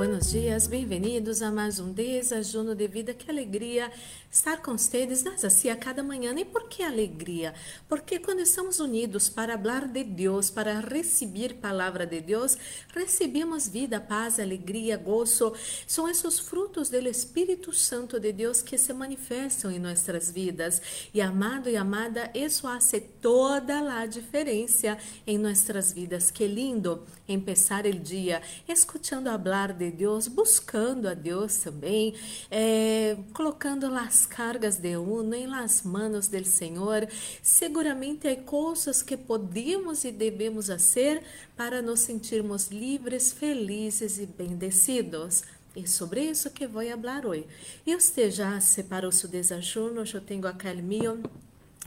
todos, 0.00 0.08
muito 0.08 0.09
buenos 0.20 0.32
dias, 0.32 0.66
bem-vindos 0.66 1.40
a 1.40 1.50
mais 1.50 1.80
um 1.80 1.92
desajuno 1.92 2.74
de 2.74 2.86
vida. 2.86 3.14
Que 3.14 3.30
alegria 3.30 3.90
estar 4.30 4.58
com 4.58 4.76
vocês 4.76 5.24
nós 5.24 5.44
assim 5.44 5.70
a 5.70 5.76
cada 5.76 6.02
manhã. 6.02 6.34
E 6.38 6.44
por 6.44 6.68
que 6.68 6.82
alegria? 6.82 7.54
Porque 7.88 8.18
quando 8.18 8.40
estamos 8.40 8.80
unidos 8.80 9.30
para 9.30 9.56
falar 9.56 9.88
de 9.88 10.04
Deus, 10.04 10.50
para 10.50 10.80
receber 10.80 11.54
palavra 11.54 12.06
de 12.06 12.20
Deus, 12.20 12.56
recebemos 12.94 13.66
vida, 13.66 13.98
paz, 13.98 14.38
alegria, 14.38 14.98
gozo. 14.98 15.54
São 15.86 16.06
esses 16.06 16.38
frutos 16.38 16.90
do 16.90 16.98
Espírito 17.08 17.72
Santo 17.72 18.20
de 18.20 18.32
Deus 18.32 18.60
que 18.60 18.76
se 18.76 18.92
manifestam 18.92 19.70
em 19.70 19.78
nossas 19.78 20.30
vidas. 20.30 20.82
E 21.14 21.20
amado 21.20 21.70
e 21.70 21.76
amada, 21.76 22.30
isso 22.34 22.62
faz 22.62 22.92
toda 23.22 23.98
a 23.98 24.04
diferença 24.04 24.98
em 25.26 25.38
nossas 25.38 25.92
vidas. 25.92 26.30
Que 26.30 26.46
lindo 26.46 27.02
empezar 27.26 27.86
o 27.86 27.92
dia 27.94 28.42
escutando 28.68 29.28
falar 29.28 29.72
de 29.72 29.90
Deus, 29.90 30.09
buscando 30.28 31.08
a 31.08 31.14
Deus 31.14 31.58
também, 31.58 32.14
é, 32.50 33.16
colocando 33.32 33.86
as 33.86 34.26
cargas 34.26 34.76
de 34.76 34.96
uno 34.96 35.34
em 35.34 35.46
las 35.46 35.82
manos 35.82 36.28
do 36.28 36.44
Senhor. 36.44 37.08
Seguramente 37.42 38.28
há 38.28 38.36
coisas 38.36 39.02
que 39.02 39.16
podemos 39.16 40.04
e 40.04 40.10
devemos 40.10 40.68
fazer 40.68 41.22
para 41.56 41.82
nos 41.82 42.00
sentirmos 42.00 42.68
livres, 42.68 43.32
felizes 43.32 44.18
e 44.18 44.26
bendecidos. 44.26 45.42
E 45.74 45.86
sobre 45.86 46.22
isso 46.22 46.50
que 46.50 46.66
vou 46.66 46.84
falar 46.84 47.24
hoje. 47.24 47.46
E 47.86 47.94
você 47.94 48.30
já 48.30 48.60
separou 48.60 49.12
seu 49.12 49.28
desajuno? 49.28 50.02
Eu 50.12 50.20
tenho 50.20 50.46
aquele 50.46 50.82
meu 50.82 51.22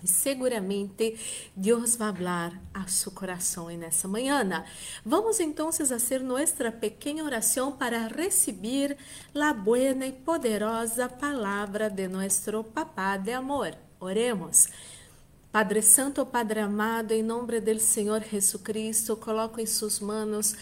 seguramente 0.06 1.18
Deus 1.56 1.96
vai 1.96 2.14
falar 2.14 2.62
a 2.74 2.88
seu 2.88 3.12
coração 3.12 3.68
nessa 3.68 4.08
manhã. 4.08 4.64
Vamos 5.06 5.40
então 5.40 5.72
fazer 5.72 6.22
nossa 6.22 6.72
pequena 6.72 7.24
oração 7.24 7.72
para 7.72 8.08
receber 8.08 8.98
a 9.34 9.54
buena 9.54 10.06
e 10.06 10.12
poderosa 10.12 11.08
palavra 11.08 11.90
de 11.90 12.08
nosso 12.08 12.64
Papá 12.64 13.18
de 13.18 13.32
amor. 13.32 13.76
Oremos. 14.00 14.68
Padre 15.52 15.84
Santo, 15.84 16.26
Padre 16.26 16.62
amado, 16.62 17.12
em 17.12 17.22
nome 17.22 17.62
do 17.62 17.80
Senhor 17.80 18.24
Jesucristo, 18.24 19.16
coloco 19.16 19.62
em 19.62 19.68
suas 19.68 20.00
mãos 20.00 20.56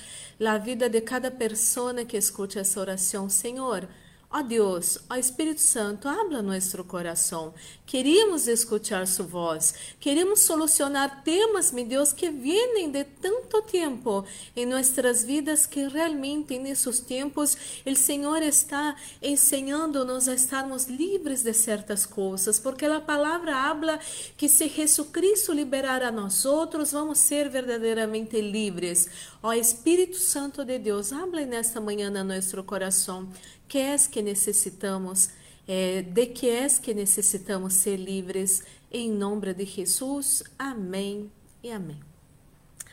a 0.45 0.57
vida 0.57 0.89
de 0.89 0.99
cada 0.99 1.31
pessoa 1.31 2.03
que 2.03 2.17
escute 2.17 2.59
essa 2.59 2.77
oração, 2.77 3.29
Senhor. 3.29 3.87
Ó 4.33 4.39
oh 4.39 4.43
Deus, 4.43 4.97
ó 5.09 5.15
oh 5.15 5.17
Espírito 5.17 5.59
Santo, 5.59 6.07
habla 6.07 6.41
nosso 6.41 6.81
coração. 6.85 7.53
Queríamos 7.85 8.47
escutar 8.47 9.05
sua 9.05 9.25
voz. 9.25 9.73
Queremos 9.99 10.39
solucionar 10.39 11.21
temas, 11.21 11.73
meu 11.73 11.85
Deus, 11.85 12.13
que 12.13 12.29
vêm 12.29 12.89
de 12.89 13.03
tanto 13.03 13.61
tempo 13.63 14.25
em 14.55 14.65
nossas 14.65 15.25
vidas 15.25 15.65
que 15.65 15.85
realmente 15.89 16.57
nesses 16.57 17.01
tempos 17.01 17.57
o 17.85 17.93
Senhor 17.93 18.41
está 18.41 18.95
ensinando-nos 19.21 20.29
a 20.29 20.33
estarmos 20.33 20.85
livres 20.87 21.43
de 21.43 21.53
certas 21.53 22.05
coisas, 22.05 22.57
porque 22.57 22.85
a 22.85 23.01
palavra 23.01 23.53
habla 23.53 23.99
que 24.37 24.47
se 24.47 24.69
Jesucristo 24.69 25.51
liberar 25.51 26.03
a 26.03 26.09
nós 26.09 26.45
outros, 26.45 26.93
vamos 26.93 27.19
ser 27.19 27.49
verdadeiramente 27.49 28.39
livres. 28.39 29.09
Ó 29.43 29.53
Espírito 29.53 30.17
Santo 30.17 30.63
de 30.63 30.77
Deus, 30.77 31.11
habla 31.11 31.43
nesta 31.47 31.81
manhã 31.81 32.11
no 32.11 32.23
nosso 32.23 32.63
coração 32.63 33.27
que 33.67 33.79
é 33.79 33.97
que 33.97 34.21
necessitamos, 34.21 35.31
é, 35.67 36.03
de 36.03 36.27
que 36.27 36.47
é 36.47 36.67
que 36.69 36.93
necessitamos 36.93 37.73
ser 37.73 37.97
livres, 37.97 38.61
em 38.91 39.09
nome 39.09 39.51
de 39.55 39.65
Jesus. 39.65 40.43
Amém 40.59 41.31
e 41.63 41.71
amém. 41.71 41.99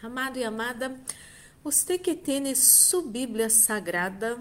Amado 0.03 0.39
e 0.39 0.45
amada, 0.45 0.99
você 1.63 1.99
que 1.99 2.15
tem 2.15 2.55
sua 2.55 3.03
Bíblia 3.03 3.51
Sagrada, 3.51 4.41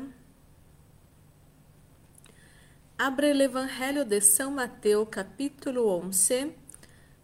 abre 2.98 3.34
o 3.34 3.42
Evangelho 3.42 4.06
de 4.06 4.22
São 4.22 4.52
Mateus, 4.52 5.10
capítulo 5.12 5.90
11, 5.90 6.54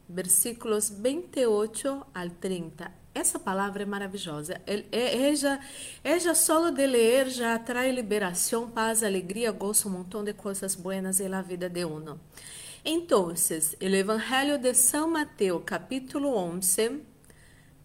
versículos 0.09 0.89
28 0.89 2.05
al 2.13 2.29
30. 2.31 3.02
Essa 3.15 3.37
palavra 3.37 3.83
é 3.83 3.85
maravilhosa. 3.85 4.59
Ella, 4.65 5.59
ella 6.03 6.33
solo 6.33 6.71
de 6.71 6.87
ler 6.87 7.29
já 7.29 7.53
atrai 7.53 7.91
liberação, 7.91 8.69
paz, 8.71 9.03
alegria, 9.03 9.51
gozo, 9.51 9.87
um 9.87 9.91
montão 9.91 10.23
de 10.23 10.33
coisas 10.33 10.73
buenas 10.73 11.19
em 11.19 11.27
la 11.27 11.43
vida 11.43 11.69
de 11.69 11.85
uno. 11.85 12.19
Então, 12.83 13.27
o 13.27 13.85
Evangelho 13.85 14.57
de 14.57 14.73
São 14.73 15.07
Mateus, 15.07 15.61
capítulo 15.63 16.35
11, 16.35 17.01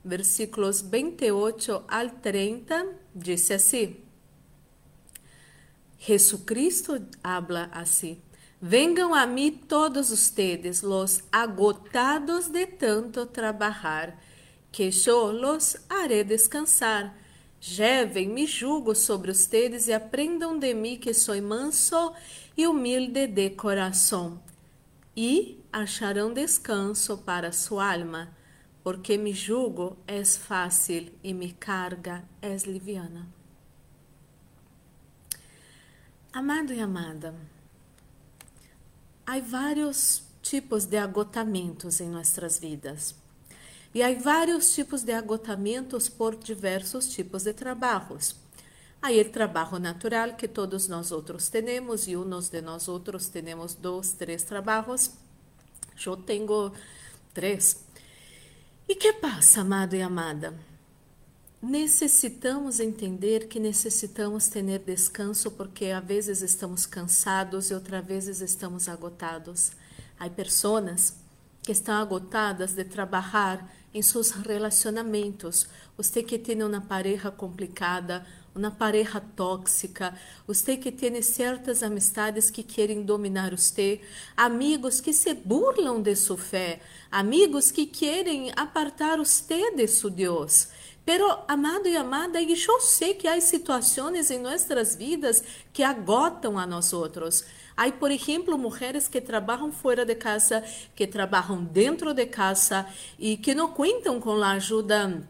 versículos 0.03 0.81
28 0.81 1.85
al 1.87 2.11
30, 2.11 2.87
diz 3.15 3.51
assim: 3.51 3.97
Jesucristo 5.99 7.07
habla 7.23 7.69
assim: 7.71 8.21
Venham 8.61 9.15
a 9.15 9.27
mim 9.27 9.53
todos 9.53 10.11
ustedes, 10.11 10.81
los 10.81 11.23
agotados 11.31 12.49
de 12.49 12.67
tanto 12.67 13.27
trabalhar 13.27 14.19
que 14.71 14.91
yo 14.91 15.33
los 15.33 15.77
haré 15.89 16.25
descansar. 16.25 17.15
Lleven 17.61 18.35
mi 18.35 18.47
jugo 18.47 18.95
sobre 18.95 19.33
ustedes 19.33 19.89
e 19.89 19.93
aprendam 19.93 20.59
de 20.59 20.75
mim 20.75 20.97
que 20.97 21.13
sou 21.13 21.41
manso 21.43 22.15
e 22.57 22.67
humilde 22.67 23.27
de 23.27 23.51
coração, 23.51 24.41
e 25.17 25.61
acharão 25.73 26.33
descanso 26.33 27.19
para 27.19 27.51
sua 27.51 27.93
alma, 27.93 28.37
porque 28.85 29.19
mi 29.19 29.33
jugo 29.33 29.97
é 30.07 30.25
fácil 30.25 31.13
e 31.23 31.35
mi 31.35 31.53
carga 31.53 32.25
é 32.41 32.55
liviana. 32.65 33.27
Amado 36.33 36.73
e 36.73 36.81
amada, 36.81 37.35
há 39.27 39.41
vários 39.41 40.23
tipos 40.41 40.85
de 40.85 40.97
agotamentos 40.97 42.01
em 42.01 42.09
nossas 42.09 42.61
vidas. 42.61 43.15
E 43.95 44.03
há 44.03 44.13
vários 44.15 44.75
tipos 44.75 45.03
de 45.03 45.13
agotamentos 45.13 46.09
por 46.09 46.37
diversos 46.37 47.09
tipos 47.09 47.45
de 47.45 47.53
trabalhos. 47.53 48.37
Há 49.01 49.13
o 49.13 49.25
trabalho 49.31 49.79
natural 49.79 50.35
que 50.35 50.49
todos 50.49 50.89
nós 50.89 51.13
outros 51.13 51.49
temos 51.49 52.09
e 52.09 52.17
uns 52.17 52.49
de 52.49 52.61
nós 52.61 52.89
outros 52.89 53.29
temos 53.29 53.75
dois, 53.75 54.13
três 54.13 54.43
trabalhos. 54.43 55.13
Eu 56.05 56.17
tenho 56.17 56.73
três. 57.33 57.85
E 58.89 58.95
que 58.95 59.13
passa, 59.13 59.61
amado 59.61 59.95
e 59.95 60.03
amada? 60.03 60.55
Necessitamos 61.63 62.81
entender 62.81 63.49
que 63.49 63.61
necessitamos 63.61 64.49
ter 64.49 64.79
descanso 64.79 65.51
porque 65.53 65.87
às 65.87 66.05
vezes 66.05 66.43
estamos 66.43 66.87
cansados 66.87 67.71
e 67.71 67.75
outras 67.75 68.05
vezes 68.05 68.41
estamos 68.41 68.89
agotados. 68.89 69.73
Há 70.19 70.29
pessoas 70.29 71.15
que 71.63 71.73
estão 71.73 71.95
agotadas 72.01 72.73
de 72.73 72.85
trabalhar 72.85 73.69
em 73.93 74.03
seus 74.03 74.31
relacionamentos. 74.31 75.67
Você 75.97 76.23
que 76.23 76.39
tem 76.39 76.63
uma 76.63 76.81
pareja 76.81 77.31
complicada, 77.31 78.27
uma 78.55 78.71
pareja 78.71 79.21
tóxica, 79.21 80.15
você 80.47 80.77
que 80.77 80.91
tem 80.91 81.21
certas 81.23 81.83
amistades 81.83 82.51
que 82.51 82.63
querem 82.63 83.03
dominar 83.03 83.51
você, 83.51 84.01
amigos 84.37 85.01
que 85.01 85.13
se 85.13 85.33
burlam 85.33 86.03
de 86.03 86.15
sua 86.17 86.37
fé, 86.37 86.81
amigos 87.11 87.71
que 87.71 87.87
querem 87.87 88.53
apartar 88.57 89.19
você 89.19 89.71
de 89.71 89.87
seu 89.87 90.11
Deus. 90.11 90.69
Pero, 91.05 91.27
amado 91.49 91.89
e 91.89 91.97
amada, 91.97 92.39
eu 92.43 92.81
sei 92.81 93.15
que 93.15 93.27
há 93.27 93.41
situações 93.41 94.31
em 94.31 94.41
nossas 94.41 94.95
vidas 94.95 95.43
que 95.73 95.83
agotam 95.83 96.59
a 96.59 96.67
nós 96.67 96.93
outros. 96.93 97.45
Há, 97.79 97.93
por 97.93 98.11
exemplo, 98.11 98.59
mulheres 98.59 99.07
que 99.07 99.21
trabalham 99.21 99.71
fora 99.71 100.05
de 100.05 100.17
casa, 100.17 100.65
que 100.97 101.07
trabalham 101.07 101.63
dentro 101.63 102.13
de 102.13 102.27
casa 102.27 102.85
e 103.17 103.37
que 103.37 103.55
não 103.55 103.69
contam 103.69 104.19
com 104.19 104.43
a 104.43 104.51
ajuda 104.51 105.23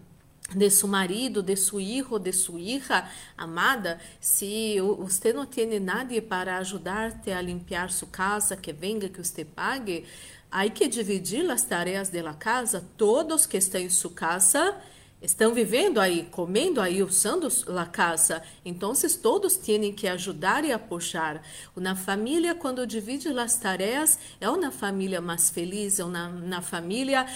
de 0.56 0.70
seu 0.70 0.88
marido, 0.88 1.42
de 1.42 1.54
seu 1.56 1.78
filho, 1.78 2.18
de 2.18 2.32
sua 2.32 2.58
hija 2.58 3.06
amada, 3.36 4.00
se 4.18 4.80
você 4.80 5.30
não 5.30 5.44
tem 5.44 5.78
nada 5.78 6.22
para 6.22 6.56
ajudar-te 6.56 7.30
a 7.30 7.42
limpar 7.42 7.90
sua 7.90 8.08
casa, 8.08 8.56
que 8.56 8.72
venga 8.72 9.10
que 9.10 9.22
você 9.22 9.44
pague, 9.44 10.06
há 10.50 10.66
que 10.70 10.88
dividir 10.88 11.50
as 11.50 11.64
tarefas 11.64 12.08
da 12.08 12.32
casa, 12.32 12.82
todos 12.96 13.44
que 13.44 13.58
estão 13.58 13.78
em 13.78 13.90
sua 13.90 14.12
casa 14.12 14.74
estão 15.20 15.52
vivendo 15.52 15.98
aí, 15.98 16.28
comendo 16.30 16.80
aí, 16.80 17.02
usando 17.02 17.48
a 17.76 17.86
casa. 17.86 18.42
Então, 18.64 18.92
todos 19.20 19.56
têm 19.56 19.92
que 19.92 20.06
ajudar 20.06 20.64
e 20.64 20.72
apoiar. 20.72 21.42
Na 21.76 21.96
família, 21.96 22.54
quando 22.54 22.86
divide 22.86 23.28
as 23.28 23.56
tarefas, 23.56 24.18
é 24.40 24.48
uma 24.48 24.70
família 24.70 25.20
mais 25.20 25.50
feliz, 25.50 25.98
é 25.98 26.04
uma, 26.04 26.28
uma 26.28 26.62
família 26.62 27.26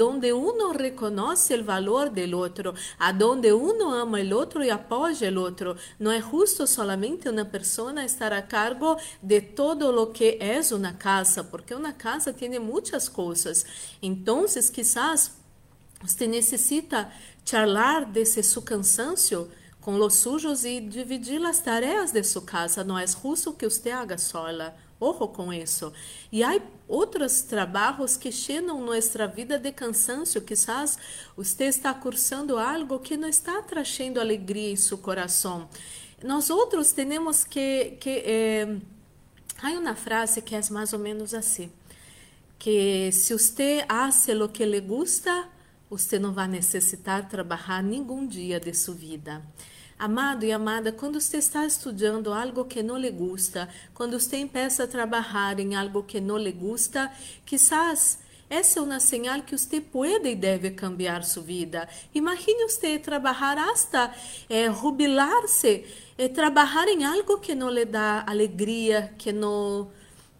onde 0.00 0.32
um 0.32 0.72
reconhece 0.72 1.54
o 1.54 1.64
valor 1.64 2.10
do 2.10 2.38
outro, 2.38 2.74
onde 3.22 3.52
um 3.52 3.88
ama 3.88 4.18
o 4.18 4.34
outro 4.36 4.62
e 4.62 4.70
apoia 4.70 5.32
o 5.32 5.40
outro. 5.40 5.76
Não 5.98 6.10
é 6.10 6.20
justo 6.20 6.66
solamente 6.66 7.28
uma 7.28 7.44
pessoa 7.44 8.04
estar 8.04 8.32
a 8.32 8.42
cargo 8.42 8.96
de 9.22 9.40
todo 9.40 9.88
o 9.90 10.06
que 10.08 10.38
é 10.40 10.60
uma 10.74 10.92
casa, 10.92 11.44
porque 11.44 11.74
uma 11.74 11.92
casa 11.92 12.32
tem 12.32 12.58
muitas 12.58 13.08
coisas. 13.08 13.64
Então, 14.02 14.44
quizás 14.72 15.38
você 16.00 16.26
necessita 16.26 17.10
charlar 17.44 18.04
desse 18.10 18.42
seu 18.42 18.62
cansaço 18.62 19.48
com 19.80 19.98
os 20.00 20.16
sujos 20.16 20.64
e 20.64 20.80
dividir 20.80 21.42
as 21.44 21.60
tarefas 21.60 22.12
de 22.12 22.22
sua 22.22 22.42
casa. 22.42 22.84
Não 22.84 22.98
é 22.98 23.06
justo 23.06 23.52
que 23.52 23.68
você 23.68 23.90
haga 23.90 24.18
sola. 24.18 24.76
Ojo 25.00 25.28
com 25.28 25.52
isso. 25.52 25.92
E 26.30 26.42
há 26.42 26.60
outros 26.86 27.42
trabalhos 27.42 28.16
que 28.16 28.32
cheiam 28.32 28.84
nossa 28.84 29.26
vida 29.28 29.58
de 29.58 29.72
cansaço. 29.72 30.40
Quizás 30.40 30.98
você 31.36 31.64
está 31.64 31.94
cursando 31.94 32.58
algo 32.58 32.98
que 32.98 33.16
não 33.16 33.28
está 33.28 33.62
trazendo 33.62 34.20
alegria 34.20 34.72
em 34.72 34.76
seu 34.76 34.98
coração. 34.98 35.68
Nós 36.22 36.50
outros 36.50 36.92
temos 36.92 37.44
que... 37.44 37.96
que 38.00 38.22
eh, 38.26 38.76
há 39.62 39.70
uma 39.70 39.94
frase 39.94 40.42
que 40.42 40.54
é 40.54 40.60
mais 40.70 40.92
ou 40.92 40.98
menos 40.98 41.32
assim. 41.32 41.70
Que 42.58 43.10
se 43.12 43.32
você 43.32 43.84
hace 43.88 44.34
lo 44.34 44.48
que 44.48 44.66
le 44.66 44.80
gusta, 44.80 45.48
você 45.90 46.18
não 46.18 46.32
vai 46.32 46.48
necessitar 46.48 47.28
trabalhar 47.28 47.82
nenhum 47.82 48.26
dia 48.26 48.60
de 48.60 48.74
sua 48.74 48.94
vida. 48.94 49.42
Amado 49.98 50.44
e 50.44 50.52
amada, 50.52 50.92
quando 50.92 51.20
você 51.20 51.38
está 51.38 51.66
estudando 51.66 52.32
algo 52.32 52.64
que 52.64 52.82
não 52.82 52.96
lhe 52.96 53.10
gusta, 53.10 53.68
quando 53.92 54.18
você 54.18 54.36
empieza 54.36 54.84
a 54.84 54.86
trabalhar 54.86 55.58
em 55.58 55.74
algo 55.74 56.04
que 56.04 56.20
não 56.20 56.38
lhe 56.38 56.52
gusta, 56.52 57.10
quizás 57.44 58.18
essa 58.50 58.78
é 58.78 58.82
uma 58.82 58.98
señal 58.98 59.42
que 59.42 59.58
você 59.58 59.80
pode 59.80 60.28
e 60.28 60.34
deve 60.34 60.70
cambiar 60.70 61.22
sua 61.24 61.42
vida. 61.42 61.88
Imagine 62.14 62.68
você 62.68 62.98
trabalhar 62.98 63.58
hasta 63.58 64.14
eh, 64.48 64.72
jubilar-se, 64.72 65.84
eh, 66.16 66.28
trabalhar 66.28 66.88
em 66.88 67.04
algo 67.04 67.38
que 67.38 67.54
não 67.54 67.68
lhe 67.68 67.84
dá 67.84 68.24
alegria, 68.26 69.12
que 69.18 69.32
não 69.32 69.90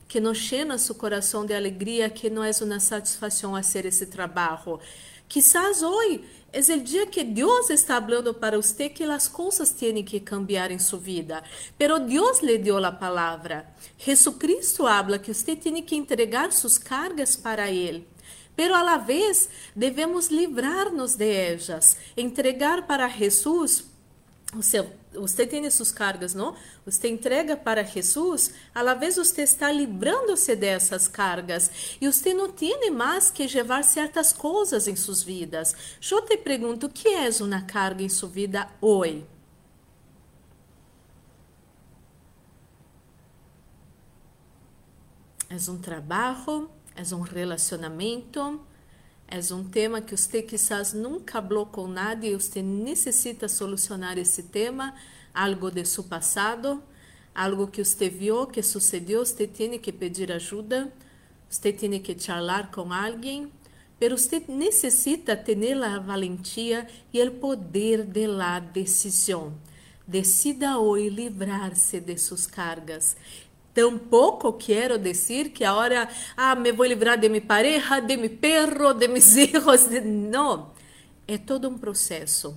que 0.08 0.20
não 0.20 0.32
llena 0.32 0.78
seu 0.78 0.94
coração 0.94 1.44
de 1.44 1.52
alegria, 1.52 2.08
que 2.08 2.30
não 2.30 2.42
é 2.42 2.50
uma 2.62 2.80
satisfação 2.80 3.54
a 3.54 3.62
ser 3.62 3.84
esse 3.84 4.06
trabalho. 4.06 4.80
Quizás 5.28 5.82
hoje 5.82 6.24
é 6.50 6.60
o 6.74 6.80
dia 6.80 7.06
que 7.06 7.22
Deus 7.22 7.68
está 7.68 8.00
falando 8.00 8.32
para 8.32 8.56
você 8.56 8.88
que 8.88 9.04
as 9.04 9.28
coisas 9.28 9.70
têm 9.70 10.02
que 10.02 10.18
cambiar 10.18 10.70
em 10.70 10.78
sua 10.78 10.98
vida. 10.98 11.44
Pero 11.76 11.98
lhe 11.98 12.56
deu 12.56 12.82
a 12.82 12.90
palavra. 12.90 13.66
Jesucristo 13.98 14.86
habla 14.86 15.18
que 15.18 15.34
você 15.34 15.54
tem 15.54 15.82
que 15.82 15.94
entregar 15.94 16.50
suas 16.52 16.78
cargas 16.78 17.36
para 17.36 17.70
Ele. 17.70 18.06
Pero 18.56 18.74
a 18.74 18.82
la 18.82 18.96
vez 18.96 19.48
devemos 19.76 20.28
livrar-nos 20.28 21.14
de 21.14 21.30
elas, 21.30 21.96
entregar 22.16 22.86
para 22.86 23.08
Jesus 23.08 23.84
seu 24.62 24.90
você 25.12 25.46
tem 25.46 25.68
suas 25.70 25.90
cargas, 25.90 26.34
não? 26.34 26.54
Você 26.84 27.08
entrega 27.08 27.56
para 27.56 27.82
Jesus, 27.82 28.52
la 28.74 28.94
vez 28.94 29.16
você 29.16 29.42
está 29.42 29.70
livrando-se 29.72 30.54
dessas 30.54 31.08
cargas 31.08 31.98
e 32.00 32.06
você 32.06 32.32
não 32.34 32.50
tem 32.50 32.90
mais 32.90 33.30
que 33.30 33.46
levar 33.46 33.82
certas 33.84 34.32
coisas 34.32 34.86
em 34.86 34.96
suas 34.96 35.22
vidas. 35.22 35.74
Eu 36.10 36.22
te 36.22 36.36
pergunto, 36.36 36.86
o 36.86 36.88
que 36.88 37.08
é 37.08 37.28
uma 37.40 37.62
carga 37.62 38.02
em 38.02 38.08
sua 38.08 38.28
vida 38.28 38.68
hoje? 38.80 39.26
É 45.50 45.70
um 45.70 45.78
trabalho? 45.78 46.70
É 46.94 47.14
um 47.14 47.20
relacionamento? 47.20 48.60
É 49.30 49.38
um 49.52 49.62
tema 49.62 50.00
que 50.00 50.16
você 50.16 50.40
quizás 50.40 50.94
nunca 50.94 51.42
falou 51.42 51.66
com 51.66 51.86
nadie 51.86 52.30
e 52.30 52.34
você 52.34 52.62
necessita 52.62 53.46
solucionar 53.46 54.16
esse 54.16 54.44
tema, 54.44 54.94
algo 55.34 55.70
de 55.70 55.84
seu 55.84 56.02
passado, 56.02 56.82
algo 57.34 57.66
que 57.66 57.84
você 57.84 58.08
viu 58.08 58.46
que 58.46 58.62
sucedeu, 58.62 59.22
você 59.22 59.46
tem 59.46 59.78
que 59.78 59.92
pedir 59.92 60.32
ajuda, 60.32 60.90
você 61.46 61.70
tem 61.70 62.00
que 62.00 62.18
charlar 62.18 62.70
com 62.70 62.90
alguém, 62.90 63.52
mas 64.00 64.10
você 64.10 64.42
necessita 64.48 65.36
ter 65.36 65.76
a 65.82 65.98
valentia 65.98 66.86
e 67.12 67.22
o 67.22 67.32
poder 67.32 68.06
de 68.06 68.26
la 68.26 68.58
decisão. 68.60 69.52
Decida 70.06 70.78
hoje 70.78 71.10
livrar-se 71.10 72.00
de 72.00 72.16
suas 72.16 72.46
cargas 72.46 73.14
Tampouco 73.78 74.54
quero 74.54 74.98
dizer 74.98 75.50
que 75.50 75.62
agora 75.62 76.08
ah, 76.36 76.56
me 76.56 76.72
vou 76.72 76.84
livrar 76.84 77.16
de 77.16 77.28
minha 77.28 77.40
pareja, 77.40 78.00
de 78.00 78.16
meu 78.16 78.28
perro, 78.28 78.92
de 78.92 79.06
meus 79.06 79.32
filhos. 79.32 79.88
Não. 80.04 80.72
É 81.28 81.38
todo 81.38 81.68
um 81.68 81.78
processo. 81.78 82.56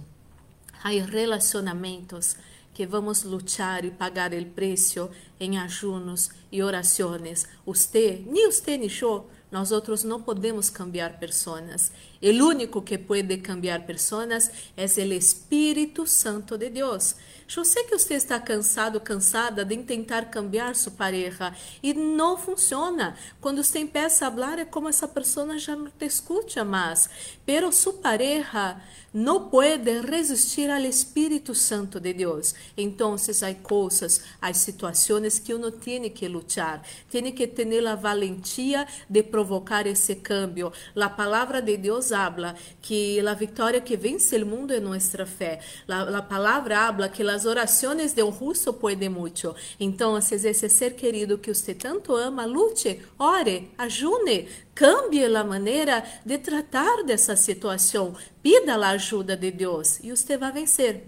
Há 0.84 0.90
relacionamentos 0.90 2.36
que 2.74 2.88
vamos 2.88 3.22
lutar 3.22 3.86
e 3.86 3.92
pagar 3.92 4.34
o 4.34 4.46
preço 4.48 5.12
em 5.40 5.60
ajunos 5.60 6.32
e 6.52 6.64
orações. 6.64 7.48
Você, 7.64 8.24
nem 8.26 8.50
você 8.50 8.76
nem 8.76 8.90
eu, 9.00 9.30
nós 9.52 9.72
outros 9.72 10.04
não 10.04 10.24
podemos 10.24 10.72
cambiar 10.72 11.20
pessoas. 11.20 11.92
O 12.22 12.46
único 12.46 12.84
que 12.84 13.00
pode 13.00 13.38
cambiar 13.38 13.86
pessoas 13.86 14.52
é 14.78 14.86
o 14.86 15.14
Espírito 15.14 16.06
Santo 16.06 16.56
de 16.56 16.70
Deus. 16.70 17.16
Eu 17.54 17.66
sei 17.66 17.84
que 17.84 17.98
você 17.98 18.14
está 18.14 18.40
cansado, 18.40 19.02
cansada 19.02 19.66
de 19.66 19.76
tentar 19.78 20.30
cambiar 20.30 20.74
sua 20.74 20.94
pareja 20.94 21.54
e 21.84 21.94
não 21.94 22.38
funciona. 22.38 23.18
Quando 23.42 23.62
você 23.62 23.80
empieza 23.80 24.28
a 24.28 24.32
falar, 24.32 24.60
é 24.60 24.64
como 24.64 24.88
essa 24.88 25.06
pessoa 25.06 25.58
já 25.58 25.76
não 25.76 25.90
te 25.90 26.06
escuta 26.06 26.64
mais. 26.64 27.10
Pero 27.46 27.70
sua 27.74 27.94
pareja 27.94 28.80
não 29.14 29.50
pode 29.50 30.00
resistir 30.00 30.70
ao 30.70 30.80
Espírito 30.80 31.54
Santo 31.54 32.00
de 32.00 32.14
Deus. 32.14 32.56
Então, 32.78 33.16
há 33.16 33.54
coisas, 33.62 34.22
há 34.42 34.54
situações 34.54 35.38
que 35.38 35.54
uno 35.54 35.72
tem 35.72 36.10
que 36.10 36.30
lutar, 36.30 36.82
tem 37.10 37.30
que 37.34 37.48
ter 37.48 37.86
a 37.86 37.96
valentia 37.96 38.88
de 39.10 39.22
provocar 39.24 39.86
esse 39.86 40.16
cambio. 40.16 40.72
A 40.96 41.10
palavra 41.10 41.62
de 41.62 41.76
Deus 41.76 42.11
habla 42.12 42.56
que 42.82 43.20
a 43.20 43.34
vitória 43.34 43.82
que 43.82 43.98
vence 43.98 44.38
o 44.38 44.46
mundo 44.46 44.74
é 44.74 44.80
nossa 44.80 45.26
fé. 45.26 45.60
A 45.88 46.22
palavra 46.22 46.88
habla 46.88 47.10
que 47.10 47.24
as 47.24 47.46
orações 47.46 48.14
de 48.14 48.24
um 48.24 48.32
justo 48.32 48.78
muito. 49.10 49.56
Então, 49.80 50.18
esse 50.18 50.70
ser 50.70 50.96
querido 50.96 51.38
que 51.38 51.54
você 51.54 51.74
tanto 51.74 52.16
ama, 52.16 52.46
lute, 52.46 53.02
ore, 53.18 53.72
ajune, 53.78 54.48
Cambie 54.74 55.26
a 55.26 55.44
maneira 55.44 56.04
de 56.26 56.38
tratar 56.38 57.04
dessa 57.04 57.36
situação. 57.36 58.16
Pida 58.42 58.76
a 58.76 58.90
ajuda 58.90 59.38
de 59.38 59.52
Deus 59.52 60.00
e 60.00 60.10
você 60.10 60.38
vai 60.38 60.52
vencer. 60.52 61.08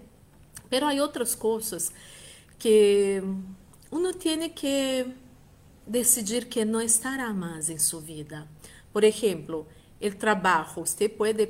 Pero 0.70 0.86
há 0.86 0.92
outras 1.02 1.34
coisas 1.34 1.90
que 2.58 3.22
uno 3.90 4.12
tem 4.12 4.48
que 4.50 5.06
decidir 5.86 6.46
que 6.46 6.64
não 6.64 6.80
estará 6.80 7.32
mais 7.32 7.68
em 7.68 7.78
sua 7.78 8.00
vida. 8.00 8.46
Por 8.92 9.02
exemplo, 9.02 9.66
o 10.00 10.10
trabalho. 10.14 10.68
Você 10.76 11.08
pode 11.08 11.48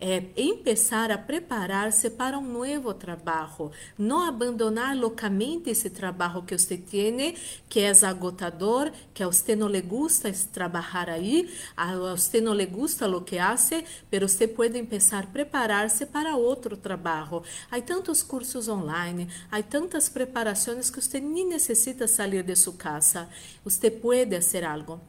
é, 0.00 0.22
empezar 0.36 1.10
a 1.10 1.18
preparar-se 1.18 2.10
para 2.10 2.38
um 2.38 2.46
novo 2.46 2.92
trabalho. 2.92 3.70
Não 3.96 4.22
abandonar 4.22 4.96
loucamente 4.96 5.70
esse 5.70 5.88
trabalho 5.88 6.42
que 6.42 6.56
você 6.56 6.76
tem, 6.76 7.34
que 7.68 7.80
é 7.80 7.92
agotador, 8.04 8.90
que 9.12 9.22
a 9.22 9.26
você 9.26 9.56
não 9.56 9.68
lhe 9.68 9.80
gusta 9.80 10.30
trabalhar 10.52 11.08
aí, 11.08 11.50
a 11.76 11.96
você 11.96 12.40
não 12.40 12.54
lhe 12.54 12.66
gusta 12.66 13.08
o 13.08 13.20
que 13.20 13.38
hace, 13.38 13.84
mas 14.10 14.32
você 14.32 14.46
pode 14.46 14.78
empezar 14.78 15.24
a 15.24 15.26
preparar-se 15.26 16.06
para 16.06 16.36
outro 16.36 16.76
trabalho. 16.76 17.42
Há 17.70 17.80
tantos 17.80 18.22
cursos 18.22 18.68
online, 18.68 19.28
há 19.50 19.62
tantas 19.62 20.08
preparações 20.08 20.90
que 20.90 21.00
você 21.00 21.20
nem 21.20 21.46
necessita 21.46 22.06
sair 22.06 22.42
de 22.42 22.56
sua 22.56 22.74
casa. 22.74 23.28
Você 23.64 23.90
pode 23.90 24.34
fazer 24.34 24.64
algo. 24.64 25.00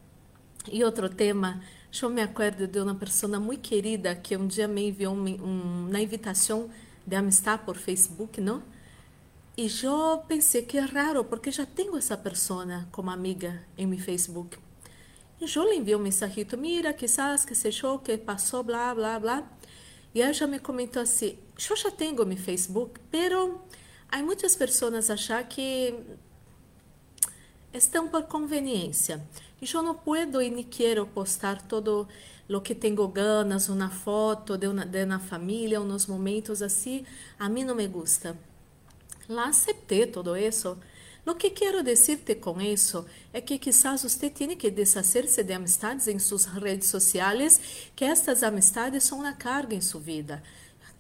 E 0.72 0.84
outro 0.84 1.10
tema 1.10 1.62
eu 2.04 2.10
me 2.10 2.22
acordo 2.22 2.68
de 2.68 2.80
uma 2.80 2.96
pessoa 2.96 3.40
muito 3.40 3.70
querida 3.70 4.16
que 4.16 4.36
um 4.36 4.48
dia 4.48 4.68
me 4.68 4.90
enviou 4.90 5.14
um, 5.14 5.26
um, 5.26 5.88
uma 5.88 6.00
invitação 6.00 6.70
de 7.06 7.16
amistad 7.16 7.60
por 7.60 7.78
Facebook, 7.78 8.42
não? 8.42 8.64
E 9.58 9.68
eu 9.84 10.18
pensei 10.28 10.64
que 10.64 10.78
é 10.78 10.82
raro, 10.82 11.24
porque 11.24 11.50
já 11.52 11.66
tenho 11.66 11.96
essa 11.96 12.18
pessoa 12.18 12.88
como 12.92 13.10
amiga 13.10 13.64
em 13.78 13.88
meu 13.88 14.00
Facebook. 14.00 14.58
E 15.40 15.46
eu 15.56 15.64
lhe 15.70 15.78
enviei 15.78 15.96
um 15.96 16.00
mensagito, 16.00 16.58
mira, 16.58 16.92
quizás 16.94 17.46
que 17.46 17.56
se 17.56 17.70
achou 17.70 18.00
que 18.00 18.18
passou, 18.18 18.64
blá, 18.64 18.94
blá, 18.94 19.20
blá. 19.20 19.50
E 20.14 20.22
ela 20.22 20.34
já 20.34 20.48
me 20.48 20.60
comentou 20.60 21.02
assim, 21.02 21.38
eu 21.70 21.76
já 21.76 21.92
tenho 21.92 22.26
meu 22.26 22.38
Facebook, 22.38 23.00
pero 23.10 23.62
há 24.10 24.18
muitas 24.24 24.56
pessoas 24.56 25.10
achar 25.10 25.44
que 25.48 25.94
estão 27.74 28.08
por 28.08 28.24
conveniência. 28.24 29.26
E 29.62 29.66
eu 29.74 29.82
não 29.82 29.96
puedo 29.96 30.42
e 30.42 30.50
nem 30.50 30.64
quero 30.64 31.06
postar 31.06 31.62
todo 31.62 32.08
o 32.50 32.62
que 32.62 32.76
tenho 32.76 33.08
ganas, 33.08 33.70
uma 33.70 33.90
foto 33.90 34.58
de 34.58 34.68
uma, 34.68 34.86
de 34.86 35.04
uma 35.04 35.20
família, 35.20 35.82
uns 35.82 36.06
momentos 36.06 36.62
assim. 36.62 37.06
A 37.40 37.50
mim 37.50 37.64
não 37.64 37.76
me 37.76 37.88
gusta. 37.88 38.38
Lá 39.28 39.48
aceitei 39.48 40.06
todo 40.06 40.36
isso. 40.38 40.78
O 41.26 41.34
que 41.34 41.50
quero 41.50 41.82
dizer-te 41.82 42.36
com 42.36 42.62
isso 42.62 43.04
é 43.34 43.42
que 43.42 43.58
quizás 43.58 44.04
você 44.04 44.30
tem 44.30 44.56
que 44.56 44.70
deshacer-se 44.70 45.44
de 45.44 45.54
amistades 45.54 46.08
em 46.08 46.20
suas 46.20 46.46
redes 46.46 46.90
sociais, 46.90 47.60
que 47.96 48.06
estas 48.06 48.44
amistades 48.44 49.06
são 49.06 49.22
uma 49.22 49.34
carga 49.34 49.74
em 49.74 49.82
sua 49.82 50.02
vida. 50.02 50.44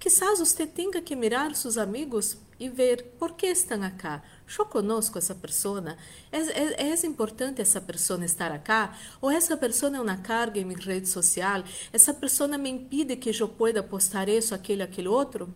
Quizás 0.06 0.38
você 0.38 0.68
tenha 0.68 1.02
que 1.02 1.16
mirar 1.16 1.56
seus 1.56 1.80
amigos 1.80 2.38
e 2.60 2.70
ver 2.70 3.16
por 3.18 3.32
que 3.32 3.48
estão 3.48 3.82
acá. 3.82 4.22
Eu 4.56 4.64
conosco 4.68 5.18
essa 5.18 5.34
pessoa. 5.34 5.98
É, 6.32 6.38
é, 6.42 6.92
é, 6.92 7.06
importante 7.08 7.60
essa 7.60 7.82
pessoa 7.82 8.24
estar 8.24 8.52
acá? 8.52 8.96
Ou 9.20 9.32
essa 9.32 9.58
pessoa 9.58 9.98
é 9.98 10.00
uma 10.00 10.18
carga 10.18 10.60
em 10.60 10.64
minha 10.64 10.78
rede 10.78 11.10
social? 11.10 11.64
Essa 11.92 12.14
pessoa 12.14 12.56
me 12.56 12.70
impede 12.70 13.16
que 13.16 13.32
eu 13.32 13.50
pueda 13.50 13.82
postar 13.82 14.30
isso, 14.30 14.54
aquele, 14.54 14.84
aquele 14.84 15.08
outro? 15.08 15.52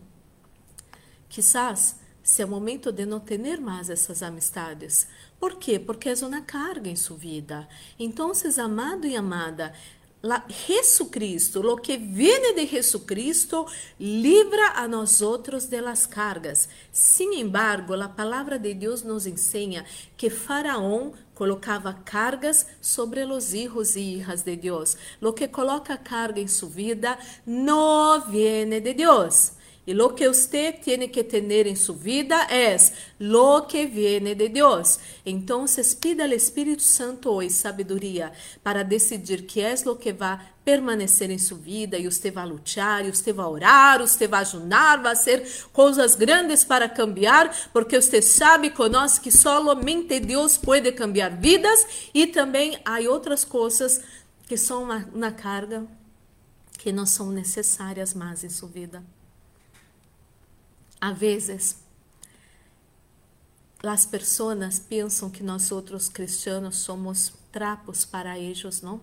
Quizás 1.28 2.00
se 2.20 2.42
é 2.42 2.44
momento 2.44 2.90
de 2.90 3.06
não 3.06 3.20
ter 3.20 3.60
mais 3.60 3.88
essas 3.88 4.20
amistades. 4.20 5.06
¿Por 5.38 5.58
quê? 5.58 5.78
Porque 5.78 6.08
é 6.08 6.14
uma 6.26 6.42
carga 6.42 6.90
em 6.90 6.96
sua 6.96 7.16
vida. 7.16 7.68
Então, 7.96 8.32
amado 8.58 9.06
e 9.06 9.14
amada, 9.14 9.72
la 10.22 10.44
Jesucristo, 10.48 11.62
lo 11.62 11.76
que 11.76 11.96
viene 11.96 12.52
de 12.54 12.66
Jesucristo, 12.66 13.66
libra 13.98 14.72
a 14.76 14.86
nós 14.86 15.22
outros 15.22 15.70
de 15.70 15.80
las 15.80 16.06
cargas. 16.06 16.68
Sin 16.92 17.32
embargo, 17.32 17.94
a 17.94 18.08
palavra 18.08 18.58
de 18.58 18.74
Deus 18.74 19.02
nos 19.02 19.26
ensina 19.26 19.84
que 20.16 20.28
Faraó 20.28 21.12
colocava 21.34 21.94
cargas 22.04 22.66
sobre 22.82 23.24
os 23.24 23.54
hijos 23.54 23.96
e 23.96 24.00
hijas 24.00 24.44
de 24.44 24.56
Deus. 24.56 24.96
Lo 25.20 25.32
que 25.32 25.48
coloca 25.48 25.96
carga 25.96 26.40
em 26.40 26.48
sua 26.48 26.68
vida 26.68 27.18
não 27.46 28.20
viene 28.30 28.78
de 28.80 28.92
Deus. 28.92 29.52
E 29.86 29.94
lo 29.94 30.14
que 30.14 30.28
usted 30.28 30.74
tiene 30.82 31.10
que 31.10 31.24
tener 31.24 31.66
en 31.66 31.76
su 31.76 31.94
vida 31.94 32.44
es 32.50 32.92
lo 33.18 33.66
que 33.66 33.86
viene 33.86 34.34
de 34.34 34.50
Dios. 34.50 35.00
Entonces 35.24 35.94
pida 35.94 36.24
al 36.24 36.34
Espíritu 36.34 36.82
Santo 36.82 37.32
hoy 37.32 37.48
sabedoria 37.48 38.30
para 38.62 38.84
decidir 38.84 39.46
que 39.46 39.70
es 39.72 39.86
lo 39.86 39.98
que 39.98 40.12
va 40.12 40.32
a 40.32 40.54
permanecer 40.62 41.30
em 41.30 41.38
sua 41.38 41.56
vida 41.56 41.96
e 41.98 42.04
você 42.04 42.30
vai 42.30 42.46
lutar, 42.46 43.04
e 43.04 43.10
você 43.10 43.32
vai 43.32 43.46
orar, 43.46 44.00
você 44.00 44.28
vai 44.28 44.42
ajudar, 44.42 45.02
vai 45.02 45.16
ser 45.16 45.44
coisas 45.72 46.14
grandes 46.14 46.62
para 46.62 46.88
cambiar, 46.88 47.50
porque 47.72 48.00
você 48.00 48.20
sabe, 48.20 48.70
conosco 48.70 49.24
que 49.24 49.32
somente 49.32 50.20
Deus 50.20 50.58
pode 50.58 50.92
cambiar 50.92 51.36
vidas 51.36 52.10
e 52.12 52.26
também 52.26 52.78
há 52.84 52.98
outras 53.10 53.44
coisas 53.44 54.02
que 54.46 54.56
são 54.56 54.84
uma, 54.84 55.08
uma 55.14 55.32
carga 55.32 55.86
que 56.78 56.92
não 56.92 57.06
são 57.06 57.30
necessárias 57.30 58.14
mais 58.14 58.44
em 58.44 58.50
sua 58.50 58.68
vida. 58.68 59.02
A 61.00 61.12
vezes, 61.12 61.76
as 63.82 64.04
pessoas 64.04 64.78
pensam 64.78 65.30
que 65.30 65.42
nós 65.42 65.72
outros 65.72 66.08
cristianos 66.08 66.76
somos 66.76 67.32
trapos 67.50 68.04
para 68.04 68.38
eles, 68.38 68.82
não? 68.82 69.00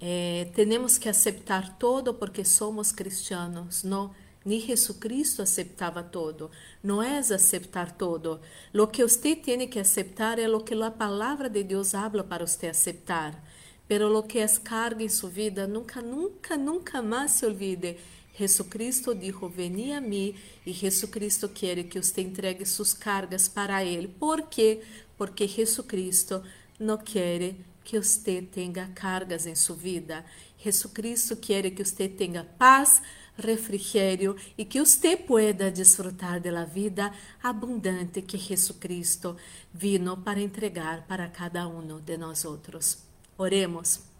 É, 0.00 0.48
temos 0.54 0.98
que 0.98 1.08
aceitar 1.08 1.76
todo 1.78 2.14
porque 2.14 2.44
somos 2.44 2.92
cristianos, 2.92 3.82
não? 3.82 4.14
Nem 4.44 4.60
Jesucristo 4.60 5.42
aceitava 5.42 6.02
todo. 6.02 6.50
Não 6.82 7.02
é 7.02 7.18
aceitar 7.18 7.92
todo. 7.92 8.40
Lo 8.72 8.88
que 8.88 9.02
você 9.02 9.36
tem 9.36 9.68
que 9.68 9.78
aceitar 9.78 10.38
é 10.38 10.48
o 10.48 10.60
que 10.60 10.74
a 10.74 10.90
palavra 10.90 11.48
de 11.48 11.62
Deus 11.62 11.94
habla 11.94 12.24
para 12.24 12.46
você 12.46 12.68
aceitar. 12.68 13.40
Pero 13.86 14.08
lo 14.08 14.22
que 14.24 14.38
é 14.38 14.48
carga 14.58 15.04
em 15.04 15.08
sua 15.08 15.30
vida, 15.30 15.66
nunca, 15.66 16.00
nunca, 16.00 16.56
nunca 16.56 17.02
mais 17.02 17.32
se 17.32 17.46
olvide 17.46 17.96
Jesucristo 18.34 19.14
dijo, 19.14 19.48
vení 19.48 19.92
a 19.92 20.00
mim, 20.00 20.34
e 20.64 20.72
Jesucristo 20.72 21.48
quer 21.48 21.84
que 21.84 22.02
você 22.02 22.22
entregue 22.22 22.64
suas 22.64 22.94
cargas 22.94 23.48
para 23.48 23.84
Ele. 23.84 24.08
¿Por 24.08 24.42
quê? 24.48 24.82
Porque 25.18 25.46
Jesucristo 25.46 26.42
não 26.78 26.96
quer 26.96 27.54
que 27.84 28.00
você 28.00 28.40
tenha 28.40 28.90
cargas 28.94 29.46
em 29.46 29.54
sua 29.54 29.76
vida. 29.76 30.24
Jesucristo 30.58 31.36
quer 31.36 31.70
que 31.70 31.84
você 31.84 32.08
tenha 32.08 32.44
paz, 32.44 33.02
refrigério 33.36 34.36
e 34.56 34.64
que 34.64 34.78
você 34.80 35.16
pueda 35.16 35.70
desfrutar 35.70 36.40
da 36.40 36.64
vida 36.64 37.12
abundante 37.42 38.22
que 38.22 38.38
Jesucristo 38.38 39.36
vino 39.72 40.16
para 40.16 40.40
entregar 40.40 41.06
para 41.06 41.28
cada 41.28 41.66
um 41.66 42.00
de 42.00 42.16
nós 42.16 42.44
outros. 42.44 42.98
Oremos. 43.36 44.11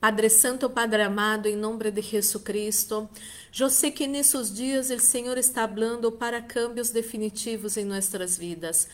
Padre 0.00 0.30
Santo, 0.30 0.70
Padre 0.70 1.02
amado, 1.02 1.46
em 1.46 1.56
nome 1.56 1.90
de 1.90 2.00
Jesus 2.00 2.42
Cristo, 2.42 3.08
eu 3.58 3.68
sei 3.68 3.90
que 3.90 4.06
nesses 4.06 4.54
dias 4.54 4.90
o 4.90 4.98
Senhor 5.00 5.36
está 5.36 5.66
falando 5.66 6.12
para 6.12 6.40
cambios 6.40 6.90
definitivos 6.90 7.76
em 7.76 7.84
nossas 7.84 8.38
vidas. 8.38 8.86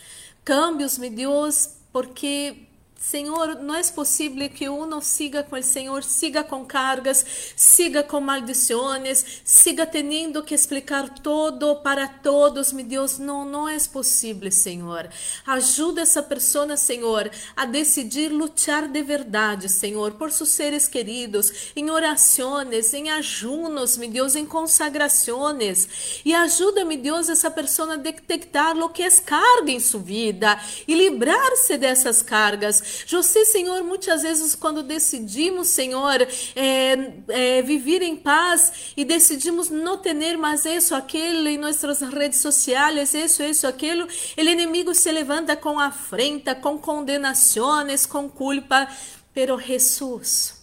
Cambios, 0.42 0.96
meu 0.96 1.11
Deus, 1.11 1.70
porque 1.92 2.66
Senhor, 2.98 3.56
não 3.56 3.74
é 3.74 3.82
possível 3.84 4.48
que 4.48 4.66
uno 4.68 5.02
siga 5.02 5.42
com 5.42 5.56
o 5.56 5.62
Senhor, 5.62 6.02
siga 6.02 6.42
com 6.42 6.64
cargas, 6.64 7.52
siga 7.54 8.02
com 8.02 8.18
maldições, 8.18 9.42
siga 9.44 9.84
tendo 9.84 10.42
que 10.42 10.54
explicar 10.54 11.10
todo 11.18 11.76
para 11.76 12.08
todos, 12.08 12.72
meu 12.72 12.84
Deus. 12.84 13.18
Não, 13.18 13.44
não 13.44 13.68
é 13.68 13.76
possível, 13.92 14.50
Senhor. 14.50 15.08
Ajuda 15.46 16.00
essa 16.00 16.22
pessoa, 16.22 16.76
Senhor, 16.76 17.30
a 17.54 17.66
decidir 17.66 18.28
lutar 18.28 18.88
de 18.88 19.02
verdade, 19.02 19.68
Senhor, 19.68 20.12
por 20.12 20.32
seus 20.32 20.48
seres 20.48 20.88
queridos, 20.88 21.72
em 21.76 21.90
orações, 21.90 22.94
em 22.94 23.10
ajunos, 23.10 23.98
meu 23.98 24.08
Deus, 24.08 24.34
em 24.34 24.46
consagrações. 24.46 26.22
E 26.24 26.34
ajuda, 26.34 26.84
meu 26.84 26.98
Deus, 26.98 27.28
essa 27.28 27.50
pessoa 27.50 27.94
a 27.94 27.96
detectar 27.96 28.76
o 28.78 28.88
que 28.88 29.02
é 29.02 29.10
carga 29.10 29.70
em 29.70 29.80
sua 29.80 30.00
vida 30.00 30.58
e 30.88 30.94
livrar-se 30.94 31.76
dessas 31.76 32.22
cargas 32.22 32.82
sei, 33.23 33.45
Senhor, 33.45 33.83
muitas 33.83 34.23
vezes 34.23 34.55
quando 34.55 34.83
decidimos, 34.83 35.69
Senhor, 35.69 36.21
é, 36.55 37.12
é, 37.29 37.62
viver 37.62 38.03
em 38.03 38.17
paz 38.17 38.93
e 38.97 39.05
decidimos 39.05 39.71
não 39.71 39.99
ter 39.99 40.14
mais 40.37 40.64
isso, 40.64 40.95
aquilo 40.95 41.49
em 41.49 41.59
nossas 41.59 42.00
redes 42.00 42.41
sociais, 42.41 43.14
isso, 43.14 43.43
isso, 43.43 43.67
aquilo, 43.67 44.07
o 44.07 44.41
inimigo 44.41 44.95
se 44.95 45.11
levanta 45.11 45.57
com 45.57 45.79
afrenta, 45.79 46.55
com 46.55 46.79
condenações, 46.79 48.07
com 48.07 48.29
culpa. 48.29 48.88
Pero 49.33 49.59
Jesus, 49.59 50.55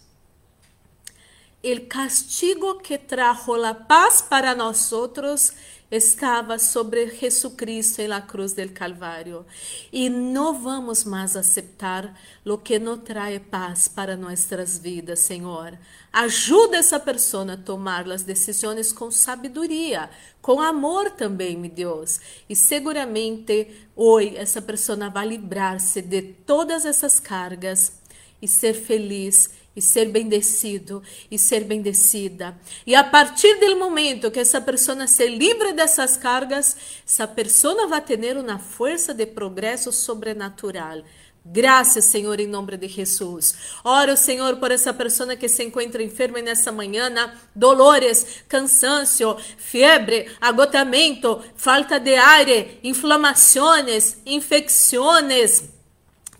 o 1.62 1.86
castigo 1.86 2.80
que 2.80 2.98
trajo 2.98 3.54
a 3.62 3.74
paz 3.74 4.22
para 4.22 4.54
nós 4.54 4.92
outros 4.92 5.52
estava 5.92 6.58
sobre 6.58 7.06
Jesucristo 7.10 8.00
em 8.00 8.06
la 8.06 8.22
cruz 8.22 8.54
del 8.54 8.70
Calvário. 8.72 9.44
E 9.92 10.08
não 10.08 10.58
vamos 10.58 11.04
mais 11.04 11.36
aceitar 11.36 12.18
o 12.46 12.56
que 12.56 12.78
não 12.78 12.96
traz 12.96 13.38
paz 13.50 13.88
para 13.88 14.16
nossas 14.16 14.78
vidas, 14.78 15.18
Senhor. 15.20 15.78
Ajuda 16.10 16.78
essa 16.78 16.98
pessoa 16.98 17.52
a 17.52 17.56
tomar 17.58 18.10
as 18.10 18.22
decisões 18.22 18.90
com 18.90 19.10
sabedoria, 19.10 20.08
com 20.40 20.62
amor 20.62 21.10
também, 21.10 21.58
meu 21.58 21.70
Deus. 21.70 22.20
E 22.48 22.56
seguramente 22.56 23.68
hoje 23.94 24.34
essa 24.36 24.62
pessoa 24.62 25.10
vai 25.10 25.28
livrar-se 25.28 26.00
de 26.00 26.22
todas 26.22 26.86
essas 26.86 27.20
cargas 27.20 28.00
e 28.40 28.48
ser 28.48 28.74
feliz 28.74 29.50
e 29.74 29.80
ser 29.80 30.06
bendecido 30.06 31.02
e 31.30 31.38
ser 31.38 31.64
bendecida. 31.64 32.56
E 32.86 32.94
a 32.94 33.02
partir 33.02 33.58
do 33.58 33.76
momento 33.76 34.30
que 34.30 34.40
essa 34.40 34.60
pessoa 34.60 35.06
se 35.06 35.26
livre 35.26 35.72
dessas 35.72 36.16
cargas, 36.16 36.76
essa 37.06 37.26
pessoa 37.26 37.86
vai 37.86 38.00
ter 38.00 38.36
uma 38.36 38.58
força 38.58 39.14
de 39.14 39.26
progresso 39.26 39.90
sobrenatural. 39.92 41.02
Graças, 41.44 42.04
Senhor, 42.04 42.38
em 42.38 42.46
nome 42.46 42.76
de 42.76 42.86
Jesus. 42.86 43.56
Oro, 43.82 44.16
Senhor, 44.16 44.58
por 44.58 44.70
essa 44.70 44.94
pessoa 44.94 45.34
que 45.34 45.48
se 45.48 45.64
encontra 45.64 46.00
enferma 46.00 46.40
nessa 46.40 46.70
manhã, 46.70 47.10
dolores, 47.54 48.44
cansancio, 48.48 49.36
febre, 49.56 50.30
agotamento, 50.40 51.42
falta 51.56 51.98
de 51.98 52.14
ar, 52.14 52.46
inflamações, 52.84 54.18
infecções, 54.24 55.64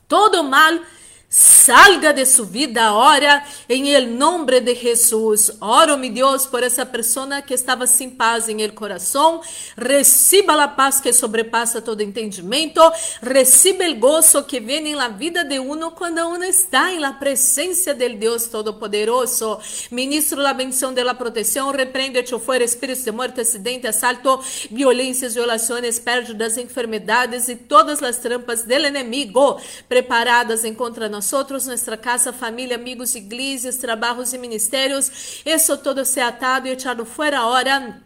todo 0.07 0.45
mal 0.45 0.81
Salga 1.35 2.13
de 2.13 2.27
sua 2.27 2.45
vida 2.45 2.85
ahora 2.85 3.43
em 3.67 3.89
el 3.95 4.19
nombre 4.19 4.61
de 4.61 4.75
Jesus. 4.75 5.51
Oro, 5.63 5.97
mi 5.97 6.11
Deus, 6.11 6.45
por 6.45 6.63
essa 6.63 6.85
pessoa 6.85 7.41
que 7.41 7.55
estava 7.55 7.87
sem 7.87 8.11
paz 8.11 8.51
em 8.51 8.61
el 8.61 8.75
coração. 8.75 9.41
Reciba 9.75 10.63
a 10.63 10.69
paz 10.69 11.01
que 11.01 11.11
sobrepassa 11.11 11.81
todo 11.81 12.03
entendimento. 12.03 12.83
Reciba 13.23 13.85
el 13.85 13.99
gozo 13.99 14.45
que 14.45 14.61
vem 14.61 14.89
em 14.89 15.13
vida 15.17 15.43
de 15.43 15.59
uno 15.59 15.93
quando 15.93 16.19
uno 16.19 16.45
está 16.45 16.93
em 16.93 16.99
la 16.99 17.15
presença 17.15 17.95
del 17.95 18.19
Deus 18.19 18.49
Todo-Poderoso. 18.49 19.59
Ministro 19.91 20.39
la 20.39 20.53
bendição 20.53 20.93
de 20.93 21.03
la 21.03 21.15
proteção. 21.15 21.71
Repreende, 21.71 22.19
echo 22.19 22.39
fuera 22.39 22.63
espíritos 22.63 23.05
de 23.05 23.11
muerte, 23.11 23.41
acidente, 23.41 23.87
asalto, 23.87 24.39
violências, 24.71 25.33
violações, 25.33 25.99
pérdidas, 25.99 26.59
enfermidades 26.59 27.49
e 27.49 27.57
todas 27.57 28.03
as 28.03 28.19
trampas 28.19 28.65
del 28.65 28.85
enemigo 28.85 29.59
preparadas 29.89 30.63
em 30.67 30.75
contra 30.75 31.09
nós 31.09 31.22
nosotros, 31.23 31.67
nuestra 31.67 31.97
casa, 31.97 32.33
familia, 32.33 32.75
amigos, 32.75 33.15
iglesias, 33.15 33.79
trabajos 33.79 34.35
y 34.35 34.39
ministerios. 34.39 35.13
Eso 35.45 35.79
todo 35.79 36.05
sea 36.05 36.27
atado 36.27 36.67
y 36.67 36.73
echado 36.73 37.07
fuera 37.07 37.39
ahora 37.39 38.03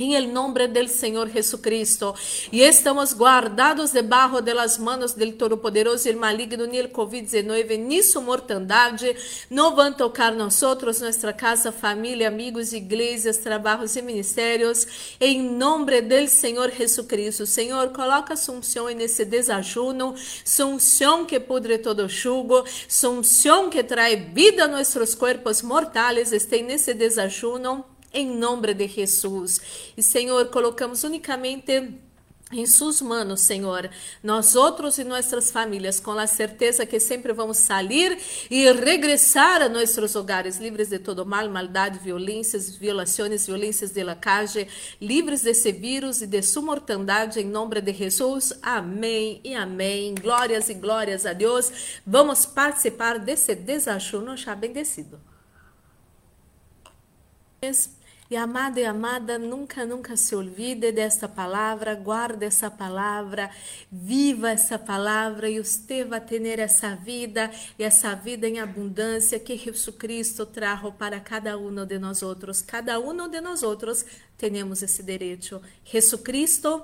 em 0.00 0.14
el 0.14 0.32
nombre 0.32 0.68
del 0.68 0.88
Senhor 0.88 1.30
Jesucristo. 1.30 2.14
E 2.52 2.62
estamos 2.62 3.14
guardados 3.14 3.92
debaixo 3.92 4.40
de 4.40 4.54
las 4.54 4.78
manos 4.78 5.16
del 5.16 5.36
Todo-Poderoso 5.36 6.08
e 6.08 6.14
maligno, 6.14 6.64
el 6.64 6.92
COVID-19, 6.92 7.78
ni 7.78 8.02
su 8.02 8.20
mortandade. 8.20 9.14
Não 9.50 9.74
vão 9.74 9.92
tocar 9.92 10.32
nós 10.32 10.60
nossa 10.60 11.32
casa, 11.32 11.72
família, 11.72 12.28
amigos, 12.28 12.72
igrejas, 12.72 13.38
trabalhos 13.38 13.96
e 13.96 14.02
ministérios. 14.02 14.86
Em 15.20 15.42
nome 15.42 16.00
del 16.02 16.28
Senhor 16.28 16.70
Jesucristo. 16.70 17.46
Senhor, 17.46 17.88
coloca 17.90 18.36
sunção 18.36 18.88
nesse 18.88 19.24
desajuno, 19.24 20.14
sunção 20.44 21.24
que 21.24 21.38
pudre 21.40 21.78
todo 21.78 22.08
jugo, 22.08 22.64
sunção 22.88 23.70
que 23.70 23.82
trae 23.82 24.16
vida 24.16 24.64
a 24.64 24.68
nossos 24.68 25.14
corpos 25.14 25.62
mortais, 25.62 26.32
este 26.32 26.62
nesse 26.62 26.94
desajuno 26.94 27.84
em 28.12 28.26
nome 28.36 28.74
de 28.74 28.88
Jesus. 28.88 29.60
E 29.96 30.02
Senhor, 30.02 30.46
colocamos 30.46 31.04
unicamente 31.04 31.94
em 32.50 32.64
suas 32.64 33.02
manos, 33.02 33.42
Senhor, 33.42 33.90
nós 34.22 34.56
outros 34.56 34.96
e 34.96 35.04
nossas 35.04 35.50
famílias, 35.50 36.00
com 36.00 36.12
a 36.12 36.26
certeza 36.26 36.86
que 36.86 36.98
sempre 36.98 37.30
vamos 37.34 37.58
sair 37.58 38.18
e 38.50 38.72
regressar 38.72 39.60
a 39.60 39.68
nossos 39.68 40.16
hogares, 40.16 40.56
livres 40.56 40.88
de 40.88 40.98
todo 40.98 41.26
mal, 41.26 41.46
maldade, 41.50 41.98
violências, 41.98 42.74
violações, 42.74 43.46
violências 43.46 43.90
de 43.90 44.02
la 44.02 44.14
calle, 44.14 44.66
livres 44.98 45.42
desse 45.42 45.70
vírus 45.72 46.22
e 46.22 46.26
de 46.26 46.40
sua 46.40 46.62
mortandade, 46.62 47.38
em 47.38 47.44
nome 47.44 47.82
de 47.82 47.92
Jesus. 47.92 48.54
Amém 48.62 49.42
e 49.44 49.54
amém. 49.54 50.14
Glórias 50.14 50.70
e 50.70 50.74
glórias 50.74 51.26
a 51.26 51.34
Deus. 51.34 52.00
Vamos 52.06 52.46
participar 52.46 53.18
desse 53.18 53.54
desajuno 53.54 54.38
já 54.38 54.54
bendecido. 54.54 55.20
E 58.30 58.36
amada 58.36 58.78
e 58.78 58.84
amada, 58.84 59.38
nunca, 59.38 59.86
nunca 59.86 60.14
se 60.14 60.36
olvide 60.36 60.92
desta 60.92 61.26
palavra, 61.26 61.94
guarde 61.94 62.44
essa 62.44 62.70
palavra, 62.70 63.50
viva 63.90 64.50
essa 64.50 64.78
palavra 64.78 65.48
e 65.48 65.58
você 65.58 66.04
vai 66.04 66.20
ter 66.20 66.58
essa 66.58 66.94
vida 66.94 67.50
e 67.78 67.82
essa 67.82 68.14
vida 68.14 68.46
em 68.46 68.60
abundância 68.60 69.40
que 69.40 69.56
Jesus 69.56 69.96
Cristo 69.96 70.44
trajo 70.44 70.92
para 70.92 71.18
cada 71.20 71.56
um 71.56 71.86
de 71.86 71.98
nós 71.98 72.22
outros. 72.22 72.60
Cada 72.60 73.00
um 73.00 73.28
de 73.30 73.40
nós 73.40 73.62
outros 73.62 74.04
temos 74.36 74.82
esse 74.82 75.02
direito. 75.02 75.62
Jesus 75.82 76.20
Cristo 76.20 76.82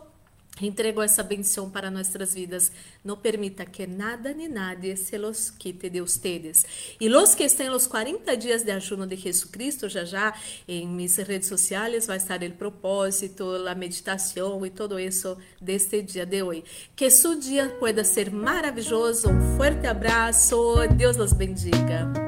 entregou 0.60 1.02
essa 1.02 1.22
bendição 1.22 1.68
para 1.68 1.90
nossas 1.90 2.34
vidas. 2.34 2.70
Não 3.04 3.16
permita 3.16 3.64
que 3.64 3.86
nada 3.86 4.32
nem 4.32 4.48
nadie 4.48 4.96
se 4.96 5.18
los 5.18 5.50
quite 5.50 5.90
de 5.90 6.00
ustedes. 6.00 6.64
E 7.00 7.08
los 7.08 7.34
que 7.34 7.44
estão 7.44 7.70
nos 7.70 7.86
40 7.86 8.36
dias 8.36 8.62
de 8.62 8.70
ajuno 8.70 9.06
de 9.06 9.16
Jesus 9.16 9.50
Cristo, 9.50 9.88
já 9.88 10.04
já 10.04 10.34
em 10.68 10.86
minhas 10.86 11.16
redes 11.16 11.48
sociais 11.48 12.06
vai 12.06 12.16
estar 12.16 12.42
o 12.42 12.50
propósito, 12.52 13.44
a 13.66 13.74
meditação 13.74 14.64
e 14.64 14.70
todo 14.70 14.98
isso 14.98 15.36
deste 15.60 16.02
dia 16.02 16.24
de 16.24 16.42
hoje. 16.42 16.64
Que 16.94 17.10
seu 17.10 17.38
dia 17.38 17.68
pueda 17.80 18.04
ser 18.04 18.30
maravilhoso. 18.30 19.28
Um 19.30 19.56
forte 19.56 19.86
abraço. 19.86 20.76
Deus 20.96 21.16
los 21.16 21.32
bendiga. 21.32 22.23